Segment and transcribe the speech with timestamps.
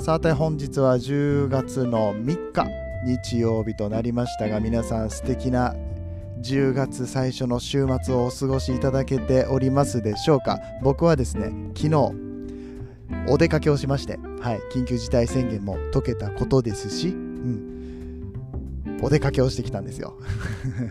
[0.00, 2.66] さて本日は10月の3日
[3.04, 5.74] 日曜日となりましたが皆さん素敵な
[6.40, 10.60] 10月最初の週末をお過ごしいただけておりますでしょうか？
[10.82, 12.12] 僕はですね昨日
[13.28, 17.77] お出かけをしまして、はい、緊急事態宣言も解けたことですし、うん、
[19.00, 20.16] お出かけをしてきたんですよ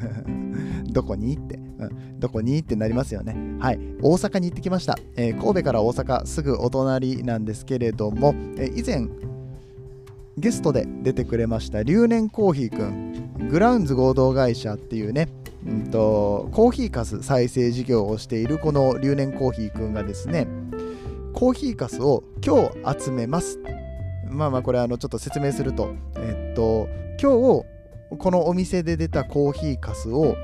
[0.89, 3.35] どこにって、うん、どこにってなりますよね。
[3.59, 4.97] はい、大阪に行ってきました。
[5.15, 9.07] えー、神戸から大阪すぐお隣なんですけれども、えー、以前
[10.37, 15.29] ゲストで出てくれました留年コーヒーくん、グラウンズ合同会社っていうね、
[15.65, 20.47] うんと、コーヒーかす再生事業をしているこの留年コーヒーくんがですね、
[21.33, 23.59] コーヒーかすを今日集めます。
[24.29, 26.87] まあまあこれあのちょっと説明すると、えっと、
[27.19, 27.31] 今
[27.63, 27.76] 日
[28.17, 30.35] このお店で出たコーヒーかすを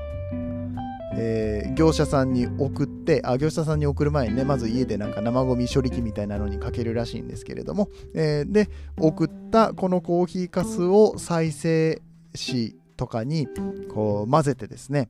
[1.16, 12.02] えー、業者さんに送ってあ業者さんに送る前にねまず家でなんか生ゴミ処理機みたいなのにかけるらしいんですけれども、えー、で送ったこのコーヒーかすを再生
[12.34, 13.48] 紙とかに
[13.92, 15.08] こう混ぜてですね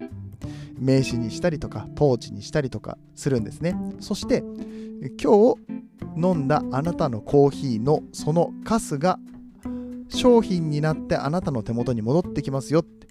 [0.79, 3.75] 名刺にしたりとかポーチにしたりとかするんですね。
[4.01, 4.43] そして
[5.23, 5.57] 今日
[6.17, 9.19] 飲んだあなたのコーヒーのそのカスが
[10.15, 13.09] 商品になってあなたの手元に戻ってきますよって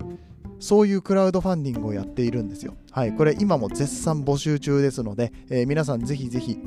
[0.59, 2.75] そういうクラウドファンディングをやっているんですよ。
[2.91, 6.57] はい、これ今も絶賛募集中ですので、えー、皆さんぜひぜひ、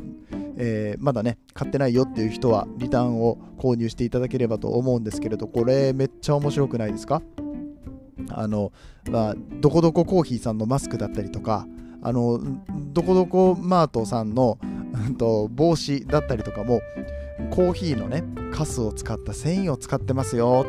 [0.58, 7.22] えー、まだね、買ってないよっていう人はリターンを購入していただければと思うんですけれど、これめっちゃ面白くないですか？
[8.30, 8.72] あの、
[9.10, 11.66] まあ、どこどこコーヒーさんのマスクだったりとか、
[12.02, 12.38] あの、
[12.92, 14.58] どこどこマートさんの、
[15.50, 16.80] 帽子だったりとかも、
[17.50, 20.66] コーヒーのね、カスを使った繊維を使ってますよ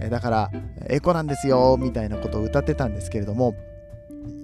[0.00, 0.08] て。
[0.08, 0.50] だから
[0.88, 3.54] エコなんですよみたいなことを歌ってたんですけれども。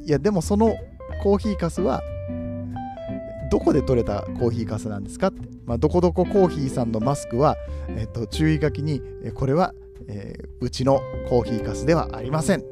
[0.06, 0.76] いやでもその
[1.22, 2.00] コーヒーかすは
[3.50, 7.56] どこで取れたコーヒーかすなんですかって、まあ、どこどこコーヒーさんのマスクは、
[7.88, 9.00] えっと、注意書きに
[9.34, 9.74] これは、
[10.06, 12.64] えー、うちのコーヒーかすではありません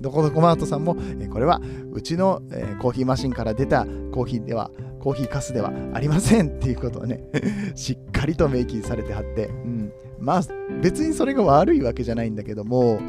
[0.00, 0.96] どこどこマートさんも
[1.30, 1.60] これは
[1.92, 4.70] うちの、えー、コーヒーマシンから出たコーヒーでは
[5.02, 7.24] コーヒーかすではありませんっていうことをね
[7.74, 10.42] しっかりと明記されてはって、うん、まあ
[10.80, 13.00] 別にそれが悪いわけじゃないんだけども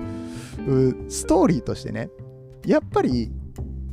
[1.07, 2.09] ストーリーとしてね
[2.65, 3.31] やっぱり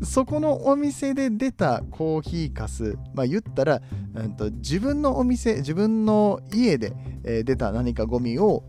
[0.03, 3.83] そこのお店で出たコーヒーかす、まあ言ったら、
[4.15, 8.65] うんと、自分のお店、自分の家で、えー、出た何かゴミを、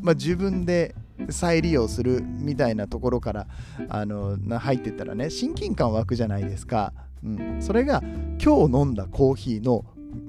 [0.00, 0.94] まあ、自分で
[1.28, 3.46] 再利用するみたいなところから
[3.90, 6.94] あの入ってったらね、親近感湧くじゃないですか。
[7.24, 8.02] うん、それが
[8.42, 9.84] 今日飲んだコーヒーの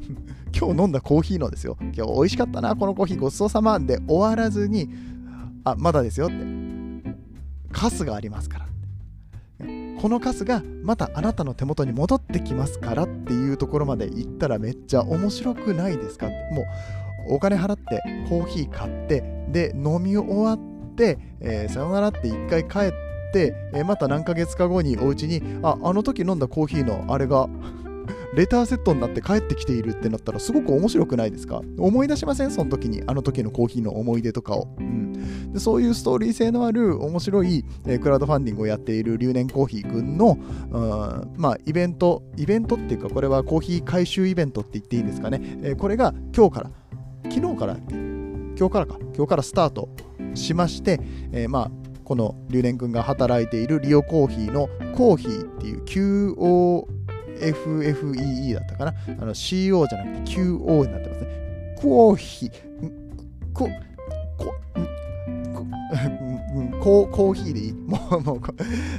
[0.54, 1.78] 今日飲んだコーヒーのですよ。
[1.80, 4.90] 今日美味しかったな、このコーヒーごちそうさまで終わらずに、
[5.64, 6.36] あ、まだですよって。
[7.72, 8.72] カスがありますから。
[10.02, 16.64] このカスがまたあなたの手元に戻ってきますからっていうところまで行ったらめっちゃ面白くないですかも
[17.30, 27.48] うお金払ってコーヒー買ってで飲み終わって、えー、さよならって一回帰って、え、また何ヶ月か後にお家にああの時飲んだコーヒーのあれが
[28.36, 31.62] レターセットになって帰ってきているってなったらすごく面白くないですか？
[31.78, 32.52] 思い出しません？
[32.52, 40.38] その時にあの時のコーヒーの思い出とかを、うん、でそういうストーリー性のある面白い、えー、クラウドファンディングをやっている留年コーヒーくんの、
[40.72, 46.72] うん、まあイベントイベントっていうかこれはコーヒー回収イベントって言っていいんですかね、えー、これが今日から
[47.30, 47.78] 昨日から
[48.58, 49.90] 今日からか今日からスタート
[50.36, 51.02] しまして、
[51.34, 51.72] えー、まあ
[52.12, 54.68] この留年くんが働いているリオコーヒーの
[54.98, 56.86] コーヒーっていう QO
[57.40, 61.76] FFEE だったかなあの CO じゃなくて QO になってますね。
[61.80, 62.52] コーヒー、
[63.54, 63.70] こ、
[66.80, 67.74] コーヒーでいい？
[67.88, 68.42] もう、もう、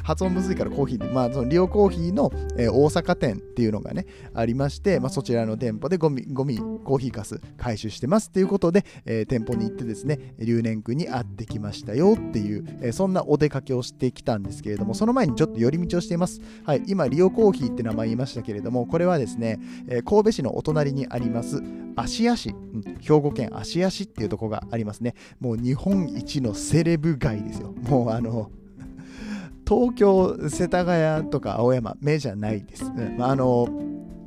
[0.03, 16.41] 発音むずいからコーヒーで、まあ、そのリオコーヒーの、えー、大阪店っていうのがね、ありまして、まあ、そちらの店舗でゴミ、ゴミ、コーヒーかす回収してますっていうことで、えー、店舗に行ってですね、留年区に会ってきましたよっていう、えー、そんなお出かけをしてきたんですけれども、その前にちょっと寄り道をしています。
[16.65, 21.63] はい、今、リオコーヒーって名前言いましたけれども、これはですね、えー、神戸市のお隣にあります、
[21.97, 25.15] 芦屋市、うん、兵庫県芦屋市っていうとこがありますね。
[25.41, 27.73] もう日本一のセレブ街いですよ。
[27.89, 28.51] もうあの、
[29.69, 32.85] 東京、世田谷とか青山、目じゃないです。
[32.85, 33.69] うんまあ、あの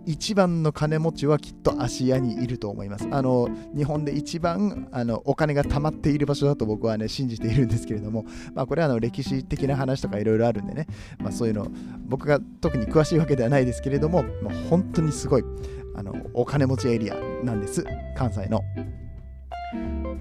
[0.05, 3.07] 一番の金持ちはきっと芦屋にいると思います。
[3.11, 10.87] あの日本で一番あのお金が貯まっている場所だと僕はね信じているんですけれども、まあ、これはあの歴史的な話とかいろいろあるんでね、
[11.17, 11.67] まあ、そういうの
[12.05, 15.43] 僕が特に詳しいわけではないですけれども、まあ、本当にすごい
[15.95, 17.83] あのお金持ちエリアなんです
[18.15, 18.61] 関西の。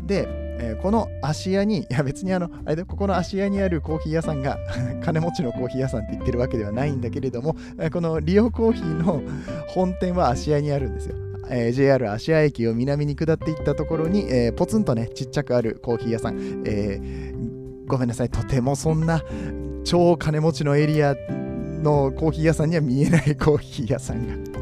[0.07, 4.59] で、えー、この芦屋に、 いや別にあの、あれで、ここの芦屋にあるコーヒー屋さんが
[5.03, 7.57] 金持ちのコーヒー屋さんって言ってるわけではないんだけれども、
[7.93, 9.23] このリオコーヒーの
[9.69, 11.17] 本店は芦屋にあるんですよ。
[11.51, 19.23] えー、JR 芦屋駅を南に下っていったところに、えー、ポツンとね、ちっちゃくあるコーヒー屋さん、えー、ごめんなさい、とてもそんな
[19.85, 21.15] 超金持ちのエリア
[21.83, 24.54] のコーヒー屋さんには見えないコーヒー屋さんが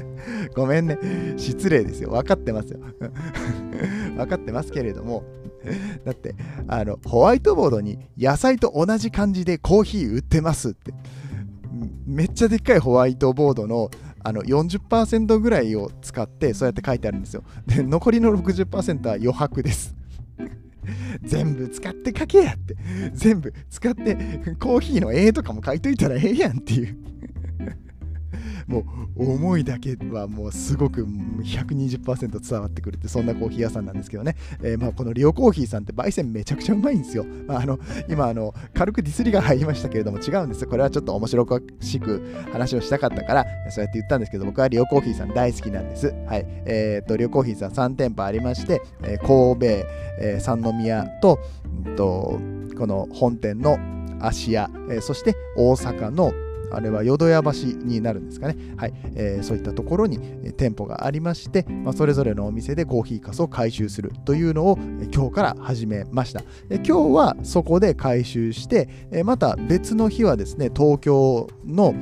[0.54, 0.98] ごめんね。
[1.36, 2.10] 失礼ですよ。
[2.10, 2.80] 分かってますよ。
[4.16, 5.24] 分かってますけれども。
[6.04, 6.34] だって、
[6.66, 10.92] あの、ホワイトボードに野菜と同じ感じでコーヒー売ってますって。
[12.06, 13.90] めっちゃでっかいホワイトボードの
[14.24, 17.42] あの40%ぐらいを使ってそうやって書いてあるんですよ。
[17.66, 19.96] で、残りの60%は余白です。
[21.22, 22.76] 全部使って書けやって。
[23.14, 24.14] 全部使って
[24.60, 26.96] コーヒーの絵とかも書いといたらええやんっていう。
[28.66, 28.84] も
[29.16, 37.78] う思いだけはもうすごく120%伝わってくるってそんなコーヒー屋さんなんですけどね、えー、まあこのリオコーヒーさんって焙煎めちゃくちゃうまいんですよ、まあ、あの
[38.08, 42.22] 今あの軽くディスりが入りましたけれども違うんですこれはちょっと面白くしく
[42.52, 46.14] 話をしたかったからそうやって言ったんですけど僕はリオコーヒーさん大好きなんです。
[46.26, 46.46] はい。
[46.64, 49.66] えー、っとリオコーヒーさん3店舗ありまして、えー、神戸、
[50.20, 51.38] えー、三宮と、
[51.86, 52.38] うんと、
[52.76, 53.78] この本店の
[54.20, 56.32] 芦屋、えー、そして大阪の
[56.76, 57.50] あれは淀屋橋
[57.84, 58.56] になるんですかね。
[58.76, 58.94] はい。
[59.14, 60.18] えー、そういったところに
[60.56, 64.78] 店舗がありまして、まあ、それぞれのお店でコーヒーかすを回収するというのを
[65.12, 66.42] 今日から始めました。
[66.70, 71.94] 今日はそこで回収して、えまた別の日はですね、東京の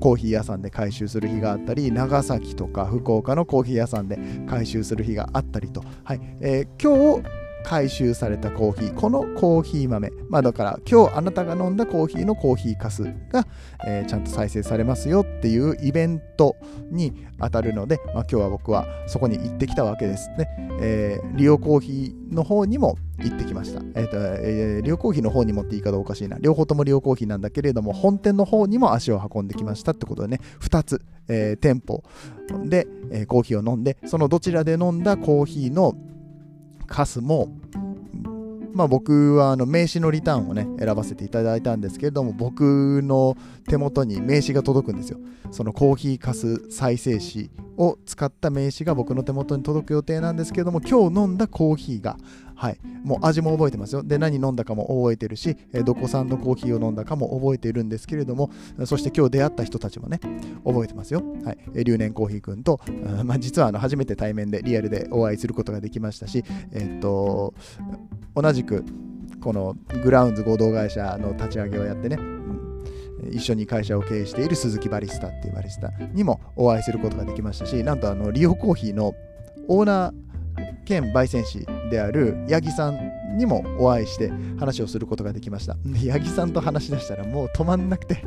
[0.00, 4.18] コーヒー屋さんで回収する日があったり長崎とか福岡のコーヒー屋さんで
[4.48, 13.46] 回収する日があったりと、はいえー、今日回収されたコーヒー、このコーヒー豆、まあだから今日あなたが飲んだコーヒーのコーヒーかすが、
[13.86, 16.56] えー、ちゃんと再生されますよっていうイベント
[16.90, 20.48] に当たるので、まあ、今日は僕はそこに行ってきたわけですね。
[20.82, 23.82] えー、リオコーヒーの方にも行ってきました。
[23.94, 26.38] え、ー、と、えー、リオコーヒーの方にもって言い方おかしいな。
[26.40, 32.02] 両方ともリオコーヒーなんだけれども、本店の方にも足を運んできましたってことでね、2つ、えー、店舗
[32.64, 35.94] で、えー、コーヒーを飲んで、そのどちらで飲んだコーヒーの
[36.90, 37.48] カスも、
[38.74, 43.36] まあ、僕はあの名刺のリターンをね選ばせていただいたんですけれども僕の
[43.68, 45.18] 手元に名刺が届くんですよ。
[45.52, 52.16] そのコーヒーかす再生紙を使った名刺が僕の手元に届く予定なんですけれども今日飲んだコーヒーが
[52.60, 54.02] はい、もう味も覚えてますよ。
[54.02, 58.50] で、何飲んだかも覚えてるし、えどこ産のコーヒーを飲んだかも覚えてるんですけれども、
[58.84, 60.20] そして今日出会った人たちもね、
[60.62, 61.22] 覚えてますよ。
[61.42, 62.78] はい、留年コーヒーくんと、
[63.24, 67.54] まあ、実はあの初めて対面でリアルでお会いすることができましたし、え、っと、
[68.36, 68.84] 同じく
[69.40, 69.74] この
[70.04, 72.18] グラウンズ合同会社の立ち上げをやってね、
[73.30, 79.14] 一緒に会社を経営している鈴木バリスタっていうバリスタにもお会いすることができましたし、なんとあのリオコーヒーの
[79.68, 80.29] オーナー
[80.90, 85.76] 兼焙煎士である八木さんにもお会いして話をすることができました。
[86.10, 88.24] 八木さんと話し出したらもう止まんなくて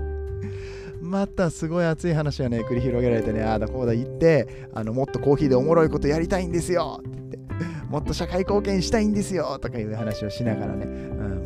[1.01, 7.39] またすごい熱い話がね、繰り広げられてね、ああだこうだ言って、あのもっとコーヒーでおもろいことやりたいんですよって言って、
[7.89, 11.42] もっと社会貢献したいんですよとかいう話をしながらね、うん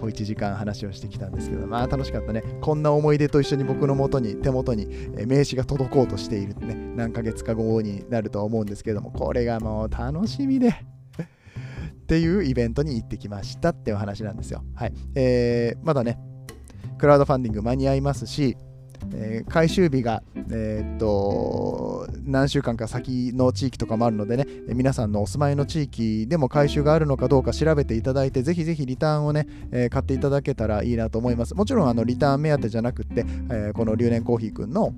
[0.00, 2.42] こう1時間話をしてきたんですけど、まあ楽しかったね。
[2.62, 4.86] こんな思い出と一緒に僕の元に、手元に
[5.26, 10.68] 名刺が届こうとしているね、何ヶ月か後になると思うんですけども、これがもう楽しみで。
[10.70, 10.72] っ
[12.10, 14.64] ていうイベントに行ってきましたっていう話なんですよ。
[14.74, 14.92] はい。
[15.14, 16.18] えー、まだね、
[16.98, 18.56] クラウドファンディング間に合いますし、
[19.14, 31.54] えー、回収日が、えー、っと何週間か先の地域とかもあるのでね、え皆さんのお住まいの地域でも回収があるのかどうか調べていただいて、ぜひぜひリターンをね、えー、買っていただけたらいいなと思います。
[31.54, 34.94] もちろんあのリターン目当てじゃなくって、えこの留年コーヒーくんの、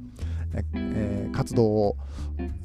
[0.74, 1.96] えー、活動を、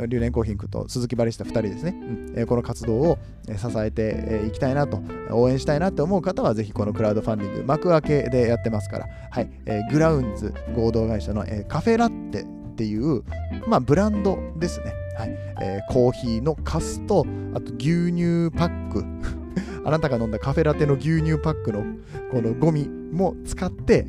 [0.07, 2.33] 留年コーヒーくんと鈴木バリスタ2人ですね、うん。
[2.35, 3.17] えー、この活動を
[3.47, 5.01] 支えていきたいなと、
[5.31, 9.49] 応援したいなって思う方は、ぜひこのクラウドファンディング、幕開けでやってますから、はい。
[9.65, 13.23] えー、グラウンズ合同会社の、えー、カフェラッテっていう、
[13.67, 14.93] まあ、ブランドですね。
[15.17, 15.29] はい。
[15.61, 19.03] えー、コーヒーのカスと、あと牛乳パック。
[19.83, 21.83] あなたが飲んだカフェラテの牛乳パックの
[22.31, 24.05] このゴミも使って、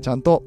[0.00, 0.44] ちゃんと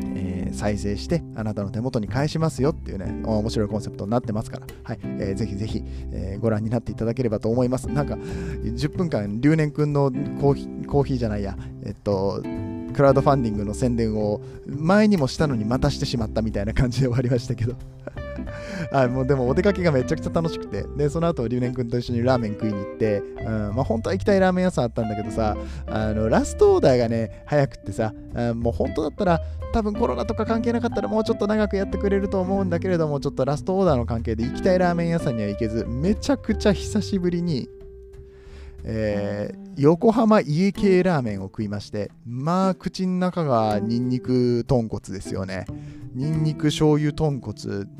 [0.00, 4.98] えー、再生してあなたの手元に返しますよっていうね、面白いコンセプトになってますから、はい。
[5.02, 5.82] えー、ぜひぜひ、
[6.12, 7.88] えー、ご覧になっていただければと思います。
[7.88, 10.10] なんか、10分間、留年くんの
[10.40, 12.42] コーヒーコーヒーじゃないや、えっと、
[12.94, 17.74] クラウドファンディングの宣伝を前にもしたのにまたしてしまったみたいな感じで終わりましたけど。
[18.92, 20.84] あ もうでもお出かけがめちゃくちゃ楽しくて。
[20.96, 29.40] でその後留年君と一緒にラーメン食いに行って、うんまあ、本当は行きたいラーメン屋さんあったんだけどさあのラストオーダーがね早くってさ、うん、もう本当だったら
[29.72, 37.68] 多分コロナとか関係なかったらもうちょっと長くやってくれると思うんだけれどもちょっとラストオーダーの関係で行きたいラーメン屋さんには行けずめちゃくちゃ久しぶりに
[38.84, 45.66] えー、横浜家系ラーメンを食いましてまあ口の中がニンニク豚骨ですよね。
[46.14, 47.54] ニンニク醤油豚骨。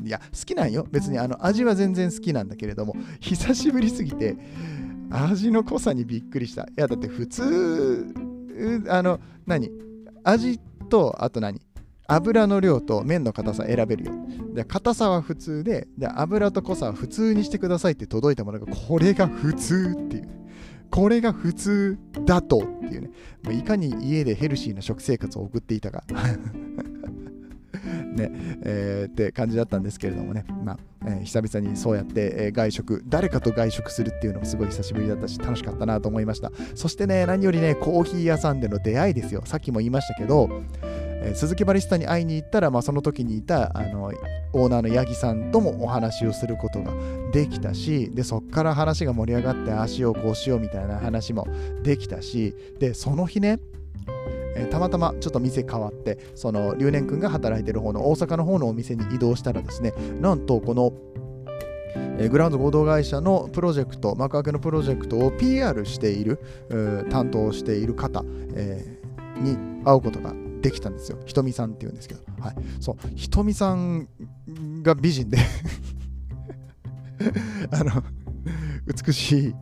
[0.04, 0.86] いや好きなんよ。
[0.90, 4.36] 別にあの味は全然好きなんだけれども久しぶりすぎて
[5.10, 6.62] 味の濃さにびっくりした。
[6.62, 8.14] いやだって普通
[8.88, 9.70] あの何？
[10.22, 11.60] 味とあと何？
[12.06, 14.12] 油の量と麺の硬さ選べるよ。
[14.54, 20.43] で硬さは普通でで油と濃さは普通にしてくださいって届いたものがこれが普通っていう。
[20.94, 23.10] これが普通だとっていうね、
[23.42, 26.04] もういかに家でヘルシーな食生活を送っていたか
[28.14, 28.30] ね
[28.62, 36.52] えー、って感じだったんですけれどもね、まあえー、久々にそうやって、えー、外食、誰かと外食するっていうのもすごい久しぶりだったし、楽しかったなと思いました。
[36.76, 39.42] そしてね、何よりね、コーヒー屋さんでの出会いですよ。
[39.46, 40.62] さっきも言いましたけど、
[41.22, 44.12] えー、鈴木バリスタに会いに行ったら、まあ、その時にいたあの
[44.52, 46.92] オーナーの八木さんともお話をすることが
[47.32, 51.46] できたしでそっから話が盛り上がってああしようこうしようみたいな話も
[51.82, 53.58] できたしでその日ね
[54.56, 60.92] えー、たまたまちょっと店変わってその留年君が働いてる方の大阪の方のお店に移動したらですねなんとこの
[62.18, 66.38] えグラウンド合同会社のプロジェクト幕開けのプロジェクトを PR している
[67.10, 70.32] 担当している方、えー、に会うことが
[70.64, 71.18] できたんですよ。
[71.26, 72.22] ひとみさんっていうんですけど。
[72.40, 72.54] はい。
[72.80, 74.08] そう、ひとみさん
[74.82, 75.36] が美人で
[77.70, 78.02] あの、
[78.86, 79.54] 美しい、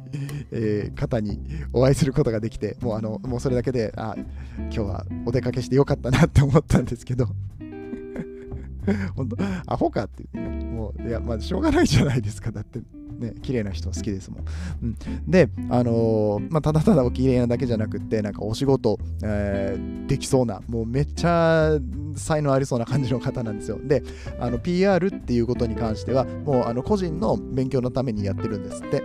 [0.52, 1.40] えー、方に
[1.73, 4.14] お会いすることができて、もうあの、もうそれだけで、あ、
[4.56, 7.26] 今日はお出かけしてよかったなって思ったんですけど
[9.16, 12.52] 本当、アホかって言ってね、もう、いや、まあ、しょうがないじゃないですか。
[12.52, 12.78] だって、
[13.22, 14.44] ね、綺麗な人好きですもん。
[14.82, 21.78] うん、で、あのー、まあ、ただただお綺麗なだけじゃなくって、なんかお仕事、えー、できそうな、もうめっちゃ
[22.16, 23.78] 才能ありそうな感じの方なんですよ。
[23.83, 24.02] で、
[24.38, 29.02] あの PR っていうことに関しては、もうあの個人の勉強のためにやってるんですって。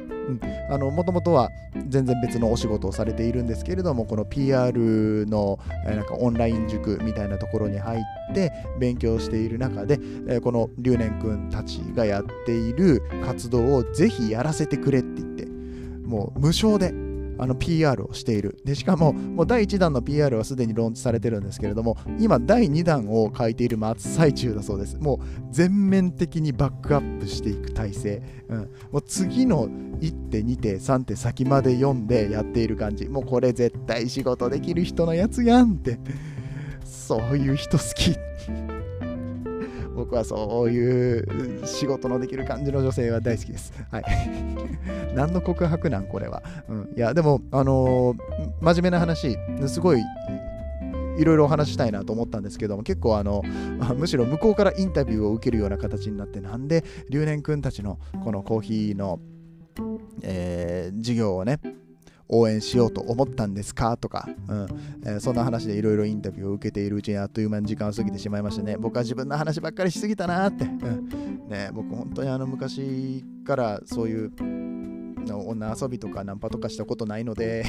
[0.91, 1.49] もともとは
[1.87, 9.97] 全然別のお仕事をされているんですけれども、この PR の、なんかオンライン塾みたいなところに入って勉強している中で、
[10.27, 15.45] え、この留年くんたちがやっている活動をぜひやらせてくれって言って、
[16.05, 16.91] もう無償で
[17.37, 18.57] あの PR をしている。
[18.65, 24.97] で、しかも、もう第1弾の PR はすでにローンチされてるんですけれども、今、第2弾を書いている真っ最中だそうです。
[24.97, 25.19] もう
[25.51, 28.21] 全面的にバックアップしていく体制。
[28.49, 28.67] うん、も
[28.99, 33.07] う次の1手、2手、3手先まで読んでやっている感じ。
[33.07, 35.99] もうこれ絶対仕事できる人のやつやんって。
[36.83, 38.17] そういう人好き。
[39.97, 43.73] 僕はそういう仕事のできる感じの女性は大好きです。
[43.91, 44.03] はい。
[45.15, 46.43] 何の告白なんこれは。
[46.69, 46.93] うん。
[46.95, 48.17] いや、でも、あのー、
[48.61, 50.01] 真面目な話、すごい
[51.17, 53.41] いろいろお話したいなと思ったんですけども結構あの
[53.97, 59.19] むしろ向こうからインタビューを受けるような形になってなんで留年くんたちのこのコーヒーの、
[60.21, 61.59] えー、授業をね
[62.29, 63.97] 応援しようと思ったんですか？
[63.97, 64.67] とか、うん
[65.05, 68.77] えー、そんな話でいろいろインタビューを受けているうちにあっという間に時間を過ぎてしまいましたね。
[68.77, 70.65] 僕は自分の話ばっかりしすぎたなって。
[70.65, 71.09] うん
[71.47, 74.31] ね、僕本当にあの昔からそういう
[75.27, 77.65] 女遊びとかナンパとかしたことないので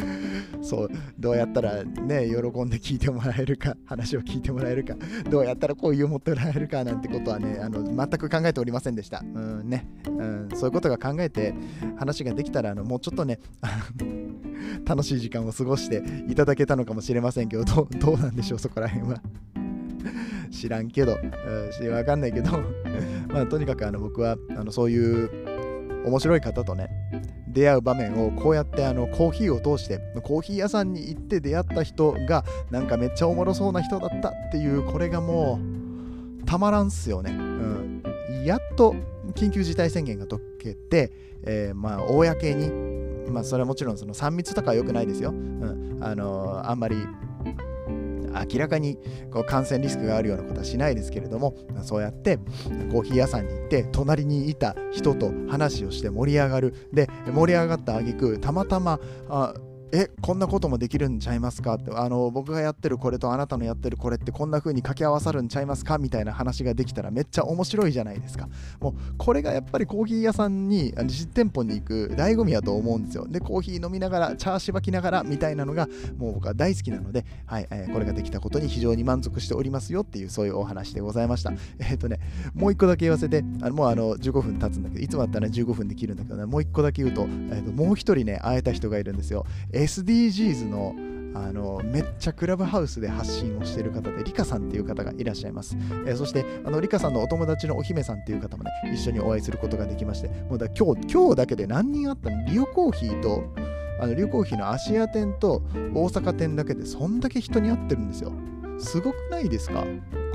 [0.62, 4.94] そうどうやったらね喜んで聞いてもらえるか話を聞いてもらえるか
[5.30, 9.22] どうやったらこういう持ってもらえるかなんてことはねあの全く考えておりませんでした。
[9.34, 11.54] うんね、うん、そういうことが考えて
[11.96, 13.38] 話ができたらあのもうちょっとね
[14.84, 19.20] 楽しい時間を過ごしていただけたのかもしれませんけどどどうなんでしょうそこら辺は。
[20.50, 21.18] 知らんけど、
[21.80, 22.50] うん、わかんないけど。
[23.28, 25.30] まあとにかくあの僕はあのそういう
[26.06, 26.88] 面白い方とね
[27.56, 35.58] 出会う場面をこうやってあのコーヒーを通してコーヒー屋さんに行って出会った人がなんかめっちゃおもろそうな人だったっていうこれがも
[36.42, 37.30] うたまらんっすよね。
[37.32, 38.02] うん、
[38.44, 38.94] やっと
[39.34, 41.10] 緊急事態宣言が解けて、
[41.44, 42.70] えー、まあ公に
[43.30, 45.30] まあそれはもちろんその3密とかは良くないですよ。
[45.30, 46.96] うん、あのー、あんまり
[48.50, 48.98] 明らかに
[49.30, 52.38] こう感染リスクがあるようなことはしないですけれどもそうやって
[52.90, 56.74] コーヒー屋さんに行って隣にいた人と話をして盛り上がる。
[56.92, 59.54] で盛り上がった挙句たまたまあ
[59.92, 61.74] えこんなこともできるんちゃいますか？
[61.74, 65.98] ってあの僕がやってるこれとあなたのやってるこれってこんな風に掛け合わさるんちゃいますか？
[65.98, 68.48] みたいな話ができたらめっちゃ面白いじゃないですか。
[68.80, 73.26] もうこれがやっぱりコーヒー屋さんに実店舗に行く醍醐味やと思うんですよ。
[73.28, 75.88] でコーヒー飲みながらチャーシュバきながらみたいなのが
[76.18, 82.18] もう僕は大好きなので、はい えー、これができたことに非常に満足しておりますよっていうそういうお話でございましたえっ、ー、とね
[82.54, 89.46] もう一個だけ言わせてあのもうあの15分経つんだけどいつもだったら15分で切るんだけどねもう一個だけ言うと,、えーと、もう一人ね会えた人がいるんですよ。
[89.76, 90.94] SDGs の
[91.34, 95.76] あのめっちゃクラブハウスで発信をしている方で、リカさんっていう方がいらっしゃいます。
[96.06, 102.42] えー、そして、あのリカさんのお友達のお姫さんっていう方もね、一緒にお会いすることができまして、もうだ今日今日だけで何人あったの？
[102.46, 103.44] リオコーヒーと、
[104.00, 108.32] あのリオコーヒーのアシア店と大阪店だけで、そんだけ人に会ってるんですよ。
[108.78, 109.84] すごくないですか？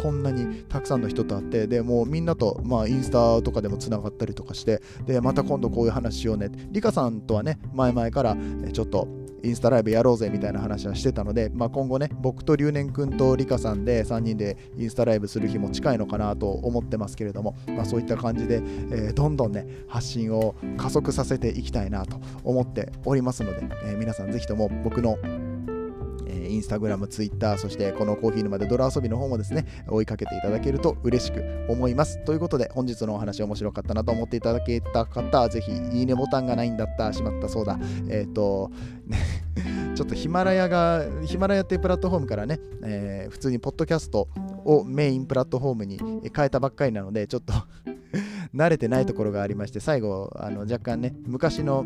[0.03, 6.49] こんなにたくさんの人と会って、でもうみんなと、まあ、インスタとかでもつながったりとかして、で、また今度こういう話しようね。
[6.71, 8.35] リカさんとはね、前々から
[8.73, 9.07] ちょっと
[9.43, 25.17] インスタライブやろうぜみたいな話はしてたので、まあ、今後ね、僕と留年くんとリカさんで3人でインスタライブする日も近いのかなと思ってますけれども、まあ、そういった感じで、えー、どんどんね、発信を加速させていきたいなと思っておりますので、えー、皆さん是非とも僕の
[26.51, 32.23] インスタグラム、ツイッター、そしてこのコーヒー沼で泥遊びの方もですね、追いかけていただけると嬉しく思います。
[32.25, 37.79] ということで、本日のお話面白かったなと思っていただけた方、ぜひいいねボタンがないんだった、しまったそうだ。
[38.09, 38.71] えっ、ー、と、
[39.07, 39.17] ね
[39.95, 44.29] ちょっとヒマラヤが、ヒマラヤっていうプラットフォームからね、えー、普通にポッドキャスト
[44.65, 45.99] をメインプラットフォームに
[46.35, 47.53] 変えたばっかりなので、ちょっと
[48.55, 51.85] 慣れてないところがありまして、最後、あの若干ね、昔の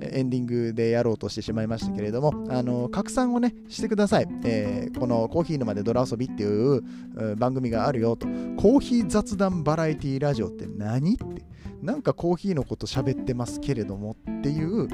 [0.00, 4.28] エンディングでやろうとしてしまいましたけれども、あの拡散をね、してください。
[4.44, 6.82] えー、このコーヒー沼で泥遊びっていう
[7.36, 8.26] 番組があるよと。
[8.56, 11.52] コーヒー雑談バラエティラジオって何って。
[11.82, 14.86] なんかコーヒーのこと喋ってますけれどもっていう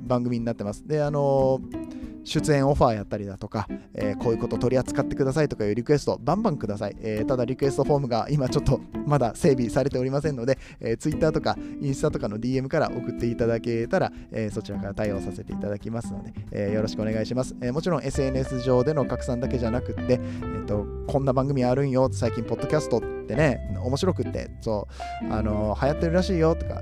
[0.00, 0.86] 番組になってます。
[0.88, 1.79] で、あのー
[2.24, 6.96] 出演オファーやったりだとか、えー、こういうこと取り扱ってくださいとかいうリクエスト、バンバンください。
[7.00, 17.54] えー、ただ、リクエストフォームが今ちょっとまだ整備されておりませんので、えー、Twitter とかインスタとかの DM から送っていただけたら、えー、そちらから対応させていただきますので、えー、よろしくお願いします。
[17.60, 24.88] えー、もちろん SNS 上での拡散だけじゃなくて、えーと、こんな番組あるんよ、最近、ポッドキャストってね、面白くって、そ
[25.22, 26.80] う、あのー、流行ってるらしいよとか、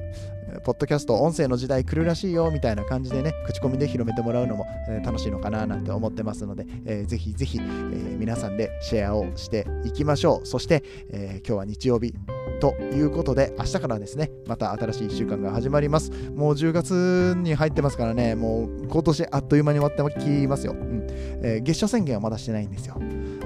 [0.65, 10.47] ポッドキャスト、音声の時代来るらしいよみたいな感じでね、口コミで広めてもらうのも、えー、楽しいのかななんて思ってますので、えー、ぜひぜひ、えー、皆さんでシェアをしていきましょう。
[10.47, 12.15] そして、えー、今日は日曜日
[12.61, 16.11] ということで、明日からですね、また新しい1週間が始まります。
[16.35, 20.73] もう10月に入ってますからね、もう今年あっという間に終わってきますよ。
[20.73, 21.07] うん
[21.43, 22.97] えー、月初宣言はまだしてないんですよ。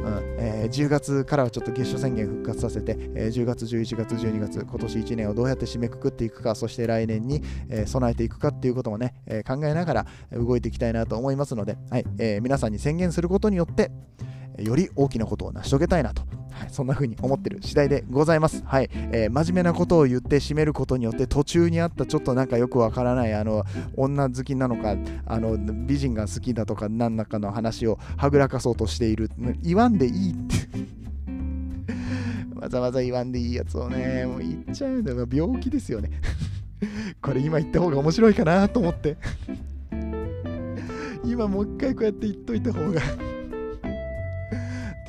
[0.05, 13.91] うんえー、10月からはちょっと月初宣言復活させて、えー、10月、11月、12月、今年1年をどうやって締めくくっていくか、そして来年に、えー、備えていくかっていうこともね、え考えながら動いていきたいなと思いますので、はいえ皆さんに宣言することによって、
[14.59, 16.23] より大きなことを成し遂げたいなと、
[16.63, 18.63] はい、そんな風に思ってる次第でございます。
[18.65, 23.65] はい、えー、真面目なことを言って締めることによって途中にあったちょっとなんかよくわからないあの
[23.97, 24.95] 女好きなのか
[25.27, 29.31] あの美人が好きだとか何らかの話をはぐらかそうとしている。
[29.63, 30.57] 言わんでいいって。
[32.55, 36.13] わざわざ言わんでいいやつをねもう言っちゃうんだよ病気ですよね。
[37.21, 39.17] これ今言った方が面白いかなと思って。
[41.25, 43.01] 今もう一回こうやって言っといた方が。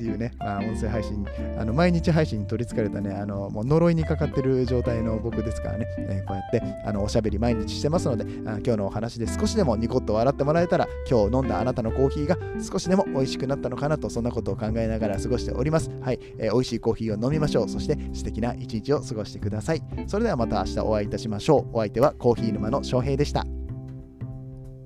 [0.03, 1.25] っていうね、まあ、音声配信、
[1.57, 15.89] あの毎日配信に取りつかれたね、あのもう呪いにかかってる状態の僕ですからね、えー、こうやってあのおしゃべり毎日してますのであ、今日のお話で少しでもニコッと笑ってもらえたら、今日飲んだあなたのコーヒーが少しでも美味しくなったのかなと、そんなことを考えながら過ごしております。
[16.01, 17.69] はい、えー、美味しいコーヒーを飲みましょう。
[17.69, 19.81] そして素敵な一日を過ごしてください。
[20.07, 21.77] それではまた明日お会いいたしましょう。
[21.77, 23.45] お相手はコーヒー沼の翔平でした。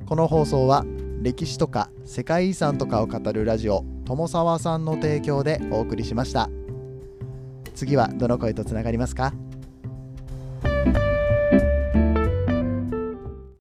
[0.06, 0.86] この放送は
[1.22, 6.50] 歴史とか世界遺産とかを語るラジオ友沢さんの提供でお送りしました。
[7.76, 9.34] 次はどの声とつながりますか？